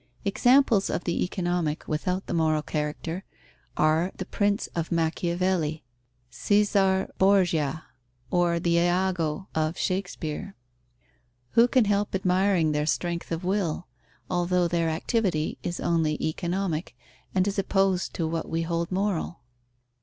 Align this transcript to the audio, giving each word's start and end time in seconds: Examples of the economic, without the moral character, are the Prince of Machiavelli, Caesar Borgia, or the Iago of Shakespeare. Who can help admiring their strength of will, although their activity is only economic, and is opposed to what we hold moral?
Examples 0.25 0.89
of 0.89 1.03
the 1.03 1.23
economic, 1.23 1.87
without 1.87 2.25
the 2.25 2.33
moral 2.33 2.63
character, 2.63 3.23
are 3.77 4.11
the 4.15 4.25
Prince 4.25 4.65
of 4.73 4.91
Machiavelli, 4.91 5.83
Caesar 6.31 7.07
Borgia, 7.19 7.83
or 8.31 8.59
the 8.59 8.79
Iago 8.79 9.47
of 9.53 9.77
Shakespeare. 9.77 10.55
Who 11.51 11.67
can 11.67 11.85
help 11.85 12.15
admiring 12.15 12.71
their 12.71 12.87
strength 12.87 13.31
of 13.31 13.43
will, 13.43 13.85
although 14.27 14.67
their 14.67 14.89
activity 14.89 15.59
is 15.61 15.79
only 15.79 16.17
economic, 16.19 16.97
and 17.35 17.47
is 17.47 17.59
opposed 17.59 18.15
to 18.15 18.27
what 18.27 18.49
we 18.49 18.63
hold 18.63 18.91
moral? 18.91 19.41